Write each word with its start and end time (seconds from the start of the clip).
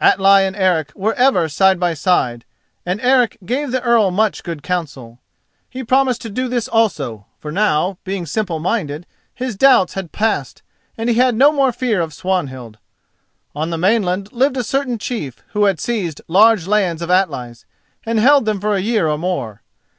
Atli 0.00 0.46
and 0.46 0.56
Eric 0.56 0.92
were 0.96 1.12
ever 1.12 1.46
side 1.46 1.78
by 1.78 1.92
side, 1.92 2.46
and 2.86 2.98
Eric 3.02 3.36
gave 3.44 3.70
the 3.70 3.82
Earl 3.82 4.10
much 4.10 4.42
good 4.42 4.62
counsel. 4.62 5.18
He 5.68 5.84
promised 5.84 6.22
to 6.22 6.30
do 6.30 6.48
this 6.48 6.68
also, 6.68 7.26
for 7.38 7.52
now, 7.52 7.98
being 8.02 8.24
simple 8.24 8.58
minded, 8.58 9.04
his 9.34 9.56
doubts 9.56 9.92
had 9.92 10.10
passed 10.10 10.62
and 10.96 11.10
he 11.10 11.16
had 11.16 11.34
no 11.34 11.52
more 11.52 11.70
fear 11.70 12.00
of 12.00 12.14
Swanhild. 12.14 12.78
On 13.54 13.68
the 13.68 13.76
mainland 13.76 14.32
lived 14.32 14.56
a 14.56 14.64
certain 14.64 14.96
chief 14.96 15.44
who 15.48 15.64
had 15.66 15.78
seized 15.78 16.22
large 16.28 16.66
lands 16.66 17.02
of 17.02 17.10
Atli's, 17.10 17.66
and 18.06 18.18
held 18.18 18.46
them 18.46 18.62
for 18.62 18.74
a 18.74 18.80
year 18.80 19.06
or 19.06 19.18
more. 19.18 19.60